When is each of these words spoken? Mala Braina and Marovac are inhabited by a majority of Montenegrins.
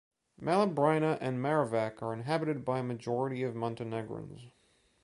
Mala 0.39 0.65
Braina 0.65 1.19
and 1.21 1.39
Marovac 1.39 2.01
are 2.01 2.11
inhabited 2.11 2.65
by 2.65 2.79
a 2.79 2.83
majority 2.83 3.43
of 3.43 3.53
Montenegrins. 3.53 4.47